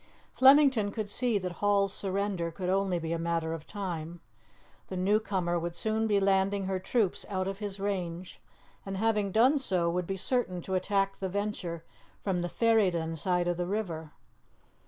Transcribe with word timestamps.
Flemington 0.33 0.89
could 0.91 1.11
see 1.11 1.37
that 1.37 1.51
Hall's 1.61 1.93
surrender 1.93 2.49
could 2.49 2.69
only 2.69 2.97
be 2.97 3.13
a 3.13 3.19
matter 3.19 3.53
of 3.53 3.67
time; 3.67 4.19
the 4.87 4.97
new 4.97 5.19
comer 5.19 5.59
would 5.59 5.75
soon 5.75 6.07
be 6.07 6.19
landing 6.19 6.63
her 6.65 6.79
troops 6.79 7.23
out 7.29 7.47
of 7.47 7.59
his 7.59 7.79
range, 7.79 8.41
and, 8.83 8.97
having 8.97 9.31
done 9.31 9.59
so, 9.59 9.91
would 9.91 10.07
be 10.07 10.17
certain 10.17 10.59
to 10.63 10.73
attack 10.73 11.17
the 11.17 11.29
Venture 11.29 11.83
from 12.19 12.39
the 12.39 12.49
Ferryden 12.49 13.15
side 13.15 13.47
of 13.47 13.57
the 13.57 13.67
river. 13.67 14.11